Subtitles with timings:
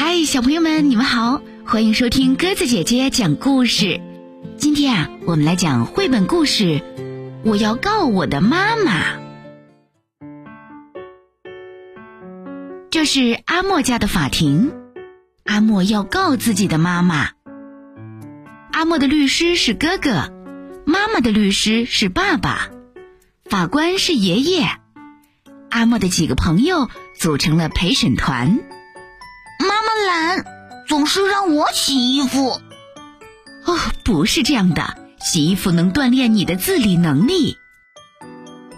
[0.00, 4.00] 嗨，小朋友们，你们好，欢迎收听鸽子姐姐讲故事。
[4.56, 6.64] 今天啊，我们来讲绘本故事
[7.42, 9.16] 《我要告我的妈妈》。
[12.90, 14.70] 这是阿莫家的法庭，
[15.42, 17.30] 阿莫要告自己的妈妈。
[18.70, 20.32] 阿莫的律师是哥哥，
[20.86, 22.70] 妈妈的律师是爸爸，
[23.46, 24.64] 法官是爷爷。
[25.70, 26.88] 阿莫的几个朋友
[27.18, 28.60] 组成了陪审团。
[30.06, 30.44] 懒，
[30.86, 32.60] 总是让我洗衣服。
[33.64, 37.58] 哦，不是这样的，洗衣服能锻炼你的自理能力。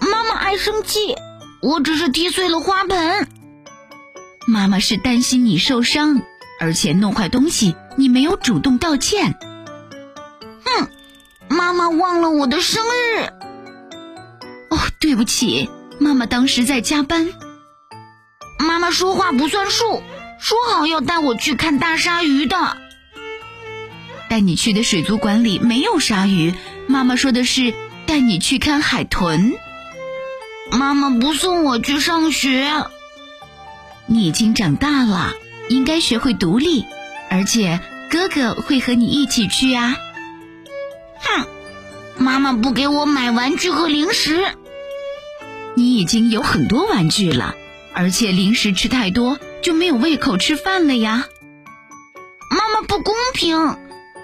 [0.00, 1.14] 妈妈爱生气，
[1.60, 3.28] 我只是踢碎了花盆。
[4.46, 6.22] 妈妈是担心你受伤，
[6.60, 9.38] 而且弄坏东西你没有主动道歉。
[10.64, 10.88] 哼，
[11.48, 13.24] 妈妈忘了我的生日。
[14.70, 17.28] 哦，对不起，妈妈当时在加班。
[18.58, 20.02] 妈妈说话不算数，
[20.38, 22.76] 说好要带我去看大鲨鱼的。
[24.28, 26.54] 带你去的水族馆里没有鲨鱼，
[26.86, 27.74] 妈妈说的是
[28.06, 29.54] 带你去看海豚。
[30.70, 32.70] 妈妈不送我去上学。
[34.06, 35.34] 你已经长大了，
[35.68, 36.84] 应该学会独立，
[37.30, 39.96] 而且哥哥会和你一起去啊。
[41.20, 41.46] 哼，
[42.16, 44.46] 妈妈不给我买玩具和零食。
[45.74, 47.54] 你已经有很多玩具了，
[47.94, 51.26] 而且零食吃太多就没有胃口吃饭了呀。
[52.50, 53.78] 妈妈不公平。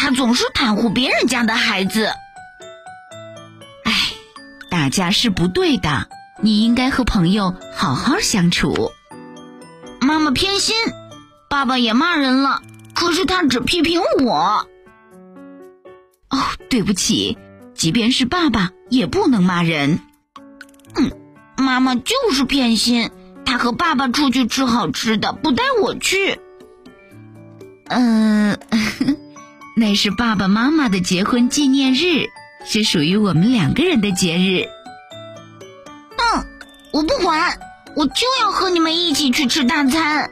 [0.00, 2.12] 他总是袒护别人家的孩子，
[3.84, 3.92] 哎，
[4.70, 6.08] 打架是不对的，
[6.40, 8.92] 你应该和朋友好好相处。
[10.00, 10.76] 妈妈偏心，
[11.50, 12.62] 爸爸也骂人了，
[12.94, 14.68] 可是他只批评我。
[16.30, 16.38] 哦，
[16.70, 17.36] 对不起，
[17.74, 19.98] 即便是爸爸也不能骂人。
[20.94, 21.10] 嗯，
[21.56, 23.10] 妈妈就是偏心，
[23.48, 26.38] 他和爸爸出去吃好吃的，不带我去。
[27.86, 28.58] 嗯。
[29.74, 32.28] 那是爸爸妈妈的结婚纪念日，
[32.66, 34.68] 是属于我们两个人的节日。
[36.18, 36.44] 嗯，
[36.92, 37.58] 我不管，
[37.96, 40.30] 我就要和你们一起去吃大餐。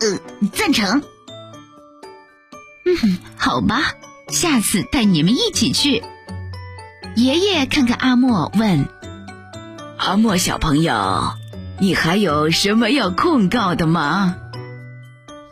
[0.00, 0.18] 呃，
[0.52, 1.02] 赞成。
[2.84, 3.94] 嗯，好吧，
[4.28, 6.04] 下次带你们一起去。
[7.16, 8.86] 爷爷看看阿莫，问
[9.98, 11.32] ：“阿莫小朋友，
[11.80, 14.36] 你还有什么要控告的吗？”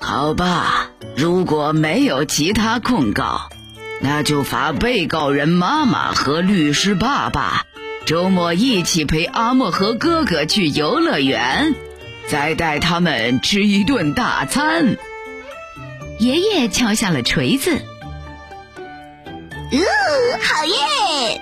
[0.00, 0.90] 好吧。
[1.16, 3.48] 如果没有其他控告，
[4.00, 7.64] 那就罚被告人妈妈和律师爸爸
[8.06, 11.74] 周末一起陪阿莫和哥哥去游乐园，
[12.28, 14.96] 再带他们吃一顿大餐。
[16.20, 17.74] 爷爷敲下了锤子。
[17.74, 17.80] 哦，
[20.40, 21.40] 好耶！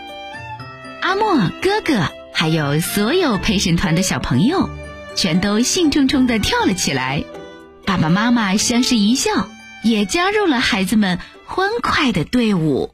[1.03, 1.93] 阿莫、哥哥
[2.39, 4.69] 还有所有陪审团的小朋友，
[5.15, 7.25] 全都兴冲冲地跳了起来。
[7.87, 9.49] 爸爸妈妈相视一笑。
[9.83, 12.93] 也加入了孩子们欢快的队伍。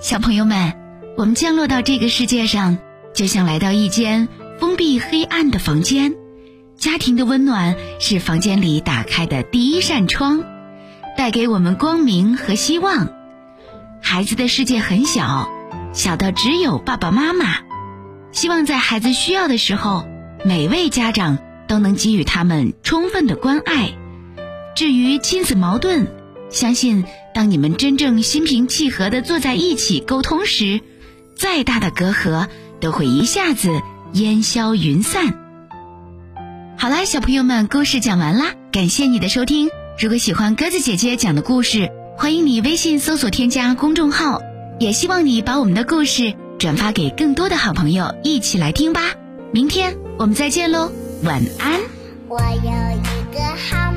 [0.00, 0.72] 小朋友们，
[1.18, 2.78] 我们降落到这个世界上，
[3.12, 6.14] 就像来到一间封闭黑暗的房间。
[6.78, 10.42] 家庭的温暖是房间里打开的第一扇窗，
[11.18, 13.08] 带给我们光明和希望。
[14.00, 15.50] 孩子的世界很小，
[15.98, 17.58] 小到只有爸爸妈妈。
[18.32, 20.06] 希望在孩子需要的时候，
[20.46, 21.36] 每位家长。
[21.68, 23.90] 都能给予他们充分的关爱。
[24.74, 26.06] 至于亲子矛盾，
[26.48, 27.04] 相信
[27.34, 30.80] 当你们真正心平气和的坐在一起沟通时，
[31.36, 32.48] 再大的隔阂
[32.80, 33.82] 都会一下子
[34.14, 35.34] 烟消云散。
[36.78, 39.68] 好啦，小朋友们，故事讲完啦，感谢你的收听。
[40.00, 44.40] 如果喜欢鸽子姐姐讲的故事，欢迎你微信搜索添加公众号，
[44.78, 49.00] 也希望你把我们的故事转发给更多的好朋友一起来听吧。
[49.52, 50.90] 明天我们再见喽。
[51.24, 51.80] 晚安。
[52.28, 53.87] 我有一个好。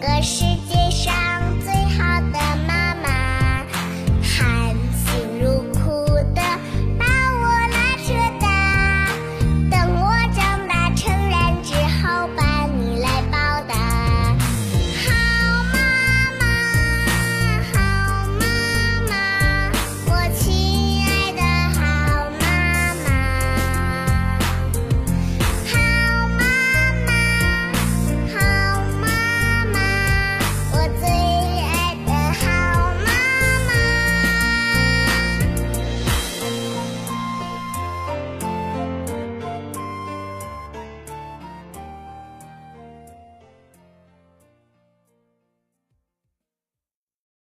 [0.00, 0.59] 个世界。